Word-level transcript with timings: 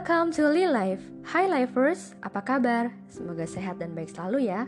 Welcome 0.00 0.32
to 0.40 0.48
Lee 0.48 0.64
Life. 0.64 1.04
Hi 1.28 1.44
Lifers, 1.44 2.16
apa 2.24 2.40
kabar? 2.40 2.88
Semoga 3.12 3.44
sehat 3.44 3.84
dan 3.84 3.92
baik 3.92 4.08
selalu 4.08 4.48
ya. 4.48 4.64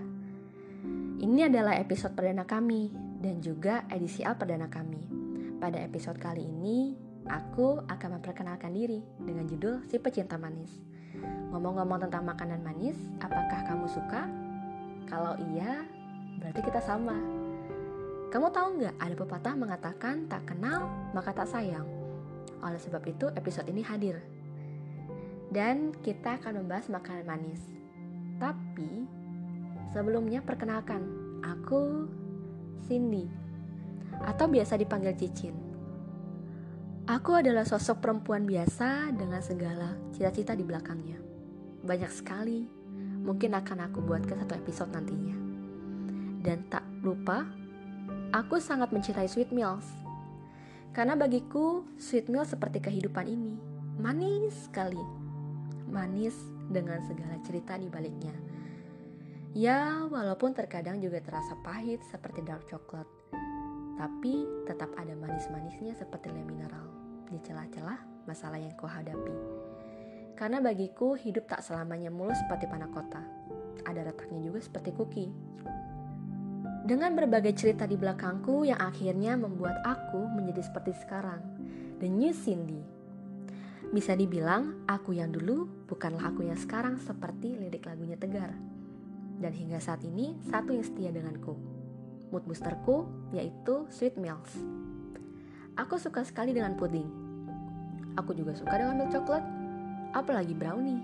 Ini 1.24 1.48
adalah 1.48 1.72
episode 1.80 2.12
perdana 2.12 2.44
kami 2.44 2.92
dan 3.16 3.40
juga 3.40 3.88
edisi 3.88 4.20
A 4.28 4.36
perdana 4.36 4.68
kami. 4.68 5.00
Pada 5.56 5.80
episode 5.80 6.20
kali 6.20 6.44
ini, 6.44 6.92
aku 7.32 7.80
akan 7.80 8.20
memperkenalkan 8.20 8.76
diri 8.76 9.00
dengan 9.24 9.48
judul 9.48 9.80
Si 9.88 9.96
Pecinta 9.96 10.36
Manis. 10.36 10.76
Ngomong-ngomong 11.48 12.04
tentang 12.04 12.28
makanan 12.28 12.60
manis, 12.60 13.00
apakah 13.24 13.64
kamu 13.64 13.88
suka? 13.88 14.28
Kalau 15.08 15.32
iya, 15.56 15.80
berarti 16.44 16.60
kita 16.60 16.84
sama. 16.84 17.16
Kamu 18.28 18.52
tahu 18.52 18.84
nggak 18.84 19.00
ada 19.00 19.14
pepatah 19.16 19.54
mengatakan 19.56 20.28
tak 20.28 20.44
kenal 20.44 20.92
maka 21.16 21.32
tak 21.32 21.48
sayang. 21.48 21.88
Oleh 22.60 22.76
sebab 22.76 23.00
itu 23.08 23.32
episode 23.32 23.72
ini 23.72 23.80
hadir 23.80 24.20
dan 25.52 25.92
kita 26.00 26.40
akan 26.40 26.64
membahas 26.64 26.88
makanan 26.88 27.28
manis. 27.28 27.60
Tapi 28.40 29.04
sebelumnya 29.92 30.40
perkenalkan, 30.40 31.04
aku 31.44 32.08
Cindy 32.88 33.28
atau 34.24 34.48
biasa 34.48 34.80
dipanggil 34.80 35.12
Cicin. 35.14 35.54
Aku 37.04 37.36
adalah 37.36 37.68
sosok 37.68 38.00
perempuan 38.00 38.48
biasa 38.48 39.12
dengan 39.12 39.44
segala 39.44 39.92
cita-cita 40.16 40.56
di 40.56 40.64
belakangnya. 40.64 41.20
Banyak 41.84 42.12
sekali, 42.14 42.64
mungkin 43.20 43.52
akan 43.52 43.92
aku 43.92 44.00
buat 44.00 44.24
ke 44.24 44.32
satu 44.32 44.54
episode 44.56 44.94
nantinya. 44.94 45.36
Dan 46.42 46.64
tak 46.70 46.86
lupa, 47.02 47.44
aku 48.32 48.62
sangat 48.62 48.94
mencintai 48.94 49.28
sweet 49.28 49.50
meals. 49.50 49.84
Karena 50.94 51.18
bagiku, 51.18 51.82
sweet 51.98 52.30
meal 52.30 52.46
seperti 52.46 52.78
kehidupan 52.78 53.26
ini. 53.26 53.58
Manis 53.98 54.70
sekali 54.70 55.21
manis 55.92 56.34
dengan 56.72 56.98
segala 57.04 57.36
cerita 57.44 57.76
di 57.76 57.86
baliknya. 57.92 58.32
Ya, 59.52 60.08
walaupun 60.08 60.56
terkadang 60.56 60.96
juga 61.04 61.20
terasa 61.20 61.52
pahit 61.60 62.00
seperti 62.08 62.40
dark 62.40 62.64
chocolate, 62.64 63.12
tapi 64.00 64.48
tetap 64.64 64.88
ada 64.96 65.12
manis-manisnya 65.12 65.92
seperti 65.92 66.32
le 66.32 66.40
mineral 66.40 66.88
di 67.28 67.36
celah-celah 67.36 68.24
masalah 68.24 68.56
yang 68.56 68.72
kau 68.80 68.88
hadapi. 68.88 69.36
Karena 70.32 70.64
bagiku 70.64 71.12
hidup 71.12 71.44
tak 71.44 71.60
selamanya 71.60 72.08
mulus 72.08 72.40
seperti 72.40 72.64
panah 72.64 72.88
kota. 72.88 73.20
Ada 73.84 74.08
retaknya 74.08 74.40
juga 74.40 74.64
seperti 74.64 74.90
kuki. 74.96 75.26
Dengan 76.82 77.14
berbagai 77.14 77.54
cerita 77.54 77.84
di 77.86 77.94
belakangku 77.94 78.66
yang 78.66 78.80
akhirnya 78.80 79.36
membuat 79.38 79.84
aku 79.84 80.32
menjadi 80.32 80.64
seperti 80.64 80.96
sekarang. 80.98 81.44
The 82.00 82.08
New 82.10 82.34
Cindy 82.34 83.01
bisa 83.92 84.16
dibilang, 84.16 84.88
aku 84.88 85.12
yang 85.12 85.28
dulu 85.28 85.68
bukanlah 85.84 86.32
aku 86.32 86.48
yang 86.48 86.56
sekarang 86.56 86.96
seperti 86.96 87.60
lirik 87.60 87.84
lagunya 87.84 88.16
Tegar. 88.16 88.56
Dan 89.36 89.52
hingga 89.52 89.76
saat 89.84 90.00
ini, 90.00 90.40
satu 90.48 90.72
yang 90.72 90.80
setia 90.80 91.12
denganku. 91.12 91.52
Mood 92.32 92.48
boosterku 92.48 93.04
yaitu 93.36 93.84
Sweet 93.92 94.16
Meals. 94.16 94.56
Aku 95.76 96.00
suka 96.00 96.24
sekali 96.24 96.56
dengan 96.56 96.72
puding. 96.72 97.04
Aku 98.16 98.32
juga 98.32 98.56
suka 98.56 98.80
dengan 98.80 98.96
milk 98.96 99.12
coklat, 99.12 99.44
apalagi 100.16 100.56
brownie. 100.56 101.00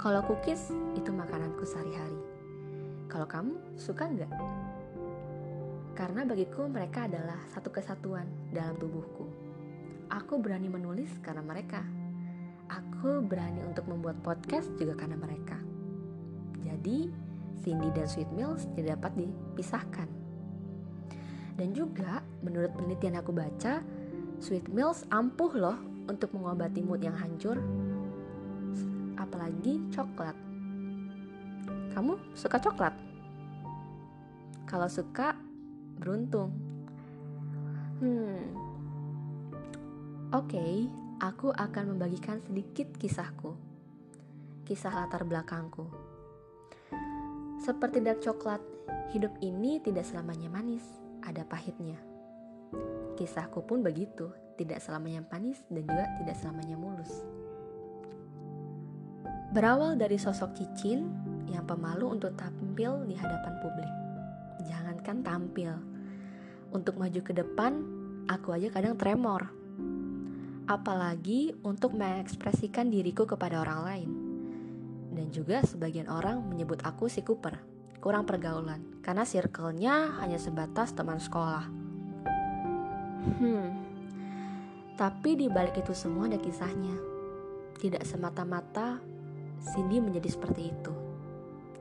Kalau 0.00 0.24
cookies, 0.24 0.72
itu 0.96 1.12
makananku 1.12 1.64
sehari-hari. 1.64 2.20
Kalau 3.08 3.28
kamu, 3.28 3.56
suka 3.76 4.08
nggak? 4.08 4.32
Karena 5.96 6.28
bagiku 6.28 6.68
mereka 6.68 7.08
adalah 7.08 7.40
satu 7.52 7.72
kesatuan 7.72 8.28
dalam 8.52 8.76
tubuhku. 8.76 9.24
Aku 10.12 10.36
berani 10.36 10.68
menulis 10.68 11.08
karena 11.24 11.40
mereka 11.40 11.80
aku 12.96 13.20
berani 13.20 13.60
untuk 13.60 13.84
membuat 13.92 14.16
podcast 14.24 14.72
juga 14.80 14.96
karena 14.96 15.20
mereka. 15.20 15.60
Jadi, 16.64 17.12
Cindy 17.60 17.92
dan 17.92 18.08
Sweet 18.08 18.32
Mills 18.32 18.64
tidak 18.72 18.96
dapat 18.96 19.20
dipisahkan. 19.20 20.08
Dan 21.60 21.76
juga, 21.76 22.24
menurut 22.40 22.72
penelitian 22.72 23.20
aku 23.20 23.36
baca, 23.36 23.84
Sweet 24.40 24.72
Mills 24.72 25.04
ampuh 25.12 25.52
loh 25.52 25.76
untuk 26.08 26.32
mengobati 26.32 26.80
mood 26.80 27.04
yang 27.04 27.12
hancur, 27.12 27.60
apalagi 29.20 29.84
coklat. 29.92 30.36
Kamu 31.92 32.16
suka 32.32 32.56
coklat? 32.56 32.96
Kalau 34.64 34.88
suka, 34.88 35.36
beruntung. 36.00 36.48
Hmm, 38.00 38.40
oke, 40.32 40.48
okay, 40.48 40.88
aku 41.16 41.48
akan 41.48 41.96
membagikan 41.96 42.36
sedikit 42.44 42.92
kisahku, 43.00 43.56
kisah 44.68 44.92
latar 44.92 45.24
belakangku. 45.24 45.88
Seperti 47.56 48.04
dark 48.04 48.20
coklat, 48.20 48.60
hidup 49.16 49.32
ini 49.40 49.80
tidak 49.80 50.04
selamanya 50.04 50.52
manis, 50.52 50.84
ada 51.24 51.40
pahitnya. 51.48 51.96
Kisahku 53.16 53.64
pun 53.64 53.80
begitu, 53.80 54.28
tidak 54.60 54.84
selamanya 54.84 55.24
manis 55.32 55.64
dan 55.72 55.88
juga 55.88 56.04
tidak 56.20 56.36
selamanya 56.36 56.76
mulus. 56.76 57.24
Berawal 59.56 59.96
dari 59.96 60.20
sosok 60.20 60.52
Cicin 60.52 61.08
yang 61.48 61.64
pemalu 61.64 62.12
untuk 62.12 62.36
tampil 62.36 63.08
di 63.08 63.16
hadapan 63.16 63.54
publik. 63.64 63.94
Jangankan 64.68 65.24
tampil, 65.24 65.72
untuk 66.76 67.00
maju 67.00 67.20
ke 67.24 67.32
depan, 67.32 67.72
aku 68.28 68.52
aja 68.52 68.68
kadang 68.68 69.00
tremor 69.00 69.55
apalagi 70.66 71.54
untuk 71.62 71.94
mengekspresikan 71.94 72.90
diriku 72.90 73.22
kepada 73.22 73.62
orang 73.62 73.80
lain. 73.86 74.10
Dan 75.14 75.30
juga 75.30 75.62
sebagian 75.62 76.10
orang 76.10 76.42
menyebut 76.42 76.82
aku 76.82 77.06
si 77.06 77.22
Cooper, 77.22 77.56
kurang 78.02 78.26
pergaulan, 78.26 79.00
karena 79.00 79.22
circle-nya 79.22 80.18
hanya 80.20 80.36
sebatas 80.36 80.92
teman 80.92 81.22
sekolah. 81.22 81.64
Hmm, 83.26 83.70
tapi 84.98 85.38
di 85.38 85.46
balik 85.46 85.78
itu 85.80 85.94
semua 85.94 86.28
ada 86.28 86.36
kisahnya. 86.36 86.94
Tidak 87.78 88.02
semata-mata 88.02 89.00
Cindy 89.62 90.02
menjadi 90.02 90.28
seperti 90.28 90.62
itu. 90.74 90.92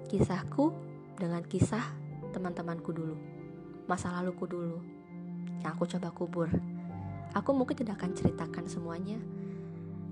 Kisahku 0.08 0.72
dengan 1.18 1.44
kisah 1.44 1.84
teman-temanku 2.32 2.92
dulu, 2.94 3.18
masa 3.88 4.14
laluku 4.14 4.46
dulu, 4.48 4.80
yang 5.64 5.74
aku 5.76 5.88
coba 5.88 6.12
kubur. 6.14 6.75
Aku 7.34 7.56
mungkin 7.56 7.74
tidak 7.74 7.98
akan 7.98 8.14
ceritakan 8.14 8.70
semuanya, 8.70 9.18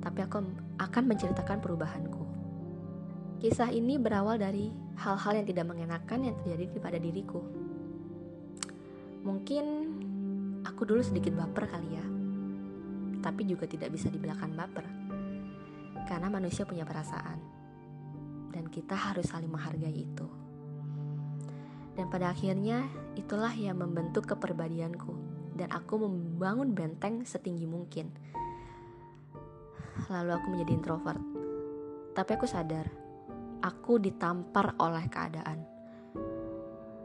tapi 0.04 0.20
aku 0.26 0.44
akan 0.82 1.04
menceritakan 1.08 1.64
perubahanku. 1.64 2.24
Kisah 3.40 3.72
ini 3.72 3.96
berawal 4.00 4.40
dari 4.40 4.72
hal-hal 5.00 5.40
yang 5.40 5.48
tidak 5.48 5.66
mengenakan 5.68 6.20
yang 6.28 6.36
terjadi 6.44 6.80
pada 6.80 7.00
diriku. 7.00 7.40
Mungkin 9.24 9.66
aku 10.68 10.84
dulu 10.84 11.00
sedikit 11.00 11.32
baper 11.40 11.72
kali 11.72 11.90
ya, 11.96 12.06
tapi 13.24 13.48
juga 13.48 13.64
tidak 13.64 13.96
bisa 13.96 14.12
dibilangkan 14.12 14.52
baper. 14.52 14.86
Karena 16.04 16.28
manusia 16.28 16.68
punya 16.68 16.84
perasaan, 16.84 17.40
dan 18.52 18.68
kita 18.68 19.00
harus 19.00 19.32
saling 19.32 19.48
menghargai 19.48 19.96
itu. 19.96 20.28
Dan 21.96 22.12
pada 22.12 22.36
akhirnya, 22.36 22.84
itulah 23.16 23.56
yang 23.56 23.80
membentuk 23.80 24.28
kepribadianku 24.28 25.23
dan 25.54 25.70
aku 25.70 26.02
membangun 26.02 26.74
benteng 26.74 27.22
setinggi 27.26 27.70
mungkin. 27.70 28.10
Lalu 30.10 30.32
aku 30.34 30.48
menjadi 30.50 30.72
introvert. 30.74 31.24
Tapi 32.14 32.30
aku 32.34 32.46
sadar, 32.50 32.90
aku 33.62 33.98
ditampar 34.02 34.78
oleh 34.78 35.06
keadaan. 35.10 35.66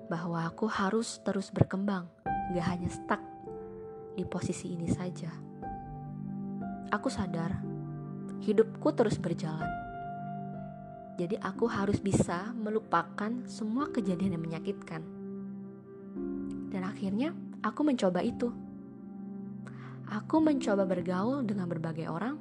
Bahwa 0.09 0.49
aku 0.49 0.69
harus 0.69 1.21
terus 1.21 1.53
berkembang, 1.53 2.09
gak 2.57 2.67
hanya 2.69 2.89
stuck 2.89 3.21
di 4.17 4.25
posisi 4.25 4.73
ini 4.73 4.89
saja. 4.89 5.29
Aku 6.89 7.13
sadar, 7.13 7.61
hidupku 8.41 8.89
terus 8.97 9.21
berjalan. 9.21 9.69
Jadi 11.19 11.35
aku 11.37 11.67
harus 11.67 11.99
bisa 11.99 12.55
melupakan 12.55 13.29
semua 13.51 13.91
kejadian 13.91 14.39
yang 14.39 14.45
menyakitkan. 14.45 15.03
Dan 16.71 16.87
akhirnya 16.87 17.35
aku 17.63 17.81
mencoba 17.83 18.23
itu. 18.23 18.51
Aku 20.09 20.41
mencoba 20.41 20.89
bergaul 20.89 21.45
dengan 21.45 21.69
berbagai 21.69 22.09
orang, 22.09 22.41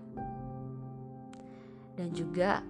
dan 1.99 2.15
juga 2.15 2.63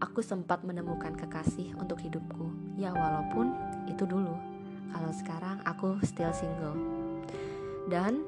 aku 0.00 0.24
sempat 0.24 0.64
menemukan 0.64 1.12
kekasih 1.12 1.76
untuk 1.76 2.00
hidupku. 2.00 2.48
Ya, 2.80 2.88
walaupun 2.88 3.52
itu 3.84 4.08
dulu, 4.08 4.32
kalau 4.96 5.12
sekarang 5.12 5.60
aku 5.68 6.00
still 6.08 6.32
single, 6.32 6.72
dan 7.92 8.24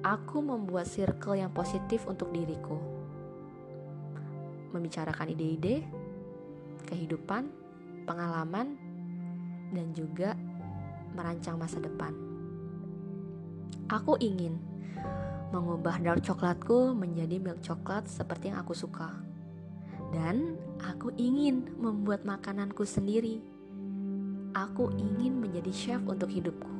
aku 0.00 0.40
membuat 0.40 0.88
circle 0.88 1.36
yang 1.36 1.52
positif 1.52 2.08
untuk 2.08 2.32
diriku, 2.32 2.80
membicarakan 4.72 5.28
ide-ide, 5.36 5.84
kehidupan, 6.88 7.52
pengalaman, 8.08 8.80
dan 9.76 9.92
juga 9.92 10.32
merancang 11.12 11.60
masa 11.60 11.84
depan. 11.84 12.29
Aku 13.90 14.14
ingin 14.22 14.54
mengubah 15.50 15.98
dark 15.98 16.22
coklatku 16.22 16.94
menjadi 16.94 17.42
milk 17.42 17.58
coklat 17.58 18.06
seperti 18.06 18.54
yang 18.54 18.62
aku 18.62 18.70
suka. 18.70 19.10
Dan 20.14 20.54
aku 20.78 21.10
ingin 21.18 21.74
membuat 21.74 22.22
makananku 22.22 22.86
sendiri. 22.86 23.42
Aku 24.54 24.94
ingin 24.94 25.42
menjadi 25.42 25.74
chef 25.74 26.02
untuk 26.06 26.30
hidupku. 26.30 26.70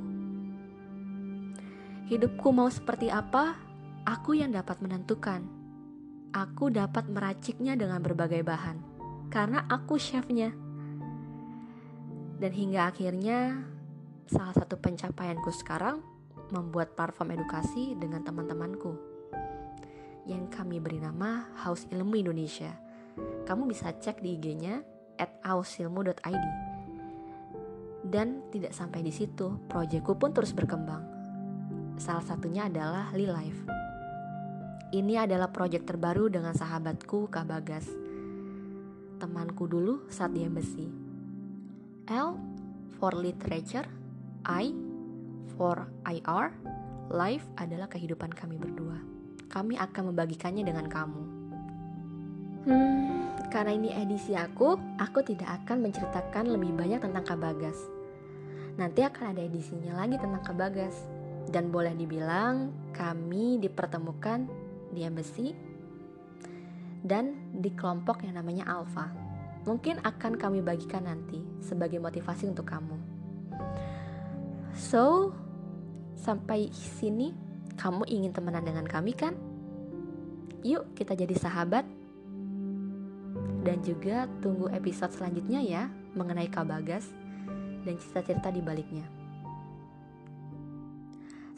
Hidupku 2.06 2.54
mau 2.54 2.70
seperti 2.70 3.10
apa? 3.10 3.58
Aku 4.06 4.38
yang 4.38 4.54
dapat 4.54 4.78
menentukan. 4.78 5.42
Aku 6.30 6.70
dapat 6.70 7.10
meraciknya 7.10 7.74
dengan 7.74 7.98
berbagai 8.06 8.46
bahan, 8.46 8.78
karena 9.34 9.66
aku 9.66 9.98
chefnya. 9.98 10.54
Dan 12.38 12.54
hingga 12.54 12.86
akhirnya, 12.86 13.66
salah 14.30 14.54
satu 14.54 14.78
pencapaianku 14.78 15.50
sekarang 15.50 16.19
membuat 16.52 16.94
platform 16.98 17.34
edukasi 17.34 17.94
dengan 17.98 18.22
teman-temanku 18.26 19.10
yang 20.28 20.46
kami 20.52 20.78
beri 20.78 21.02
nama 21.02 21.48
Haus 21.66 21.90
Ilmu 21.90 22.14
Indonesia. 22.14 22.70
Kamu 23.48 23.66
bisa 23.66 23.90
cek 23.90 24.22
di 24.22 24.38
IG-nya 24.38 24.78
at. 25.18 25.42
Dan 28.00 28.48
tidak 28.48 28.72
sampai 28.72 29.04
di 29.04 29.12
situ, 29.12 29.60
proyekku 29.68 30.16
pun 30.16 30.30
terus 30.32 30.54
berkembang. 30.54 31.04
Salah 32.00 32.24
satunya 32.24 32.66
adalah 32.70 33.12
Li 33.12 33.28
Life. 33.28 33.60
Ini 34.90 35.22
adalah 35.28 35.52
proyek 35.52 35.86
terbaru 35.86 36.32
dengan 36.32 36.56
sahabatku 36.56 37.30
Kak 37.30 37.46
Bagas. 37.46 37.86
Temanku 39.20 39.68
dulu 39.68 40.08
saat 40.08 40.32
di 40.32 40.42
embassy. 40.42 40.88
L 42.10 42.34
for 42.98 43.14
literature, 43.14 43.86
I 44.48 44.89
for 45.60 45.84
IR, 46.08 46.56
life 47.12 47.44
adalah 47.60 47.84
kehidupan 47.92 48.32
kami 48.32 48.56
berdua. 48.56 48.96
Kami 49.52 49.76
akan 49.76 50.08
membagikannya 50.08 50.64
dengan 50.64 50.88
kamu. 50.88 51.22
Hmm, 52.64 53.36
karena 53.52 53.76
ini 53.76 53.92
edisi 53.92 54.32
aku, 54.32 54.80
aku 54.96 55.20
tidak 55.20 55.60
akan 55.60 55.84
menceritakan 55.84 56.48
lebih 56.48 56.72
banyak 56.72 57.04
tentang 57.04 57.28
Kak 57.28 57.36
Bagas. 57.44 57.76
Nanti 58.80 59.04
akan 59.04 59.36
ada 59.36 59.44
edisinya 59.44 60.00
lagi 60.00 60.16
tentang 60.16 60.40
Kak 60.40 60.56
Bagas. 60.56 60.96
Dan 61.52 61.68
boleh 61.68 61.92
dibilang 61.92 62.72
kami 62.96 63.60
dipertemukan 63.60 64.48
di 64.96 65.04
embassy 65.04 65.52
dan 67.04 67.52
di 67.52 67.68
kelompok 67.76 68.24
yang 68.24 68.40
namanya 68.40 68.64
Alpha. 68.64 69.12
Mungkin 69.68 70.00
akan 70.08 70.40
kami 70.40 70.64
bagikan 70.64 71.04
nanti 71.04 71.44
sebagai 71.60 72.00
motivasi 72.00 72.48
untuk 72.48 72.64
kamu. 72.64 72.96
So, 74.76 75.34
sampai 76.20 76.68
sini 76.70 77.32
kamu 77.80 78.04
ingin 78.06 78.32
temenan 78.36 78.62
dengan 78.62 78.84
kami 78.84 79.16
kan? 79.16 79.32
Yuk 80.60 80.92
kita 80.92 81.16
jadi 81.16 81.32
sahabat. 81.32 81.88
Dan 83.60 83.84
juga 83.84 84.24
tunggu 84.40 84.72
episode 84.72 85.12
selanjutnya 85.12 85.60
ya 85.60 85.88
mengenai 86.16 86.48
Kabagas 86.48 87.04
dan 87.84 87.96
cerita-cerita 87.96 88.48
di 88.52 88.60
baliknya. 88.64 89.04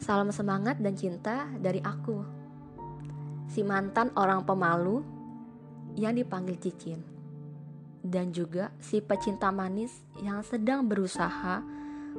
Salam 0.03 0.27
semangat 0.35 0.83
dan 0.83 0.99
cinta 0.99 1.47
dari 1.55 1.79
aku, 1.79 2.27
si 3.47 3.63
mantan 3.63 4.11
orang 4.19 4.43
pemalu 4.43 4.99
yang 5.95 6.19
dipanggil 6.19 6.59
Cicin, 6.59 6.99
dan 8.03 8.35
juga 8.35 8.75
si 8.83 8.99
pecinta 8.99 9.47
manis 9.47 10.03
yang 10.19 10.43
sedang 10.43 10.91
berusaha 10.91 11.63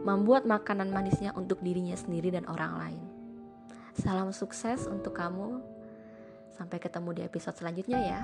membuat 0.04 0.44
makanan 0.44 0.92
manisnya 0.92 1.32
untuk 1.32 1.64
dirinya 1.64 1.96
sendiri 1.96 2.28
dan 2.28 2.44
orang 2.44 2.72
lain. 2.76 3.04
Salam 3.96 4.30
sukses 4.36 4.84
untuk 4.84 5.16
kamu. 5.16 5.64
Sampai 6.52 6.78
ketemu 6.78 7.10
di 7.16 7.22
episode 7.24 7.56
selanjutnya 7.56 8.00
ya. 8.04 8.20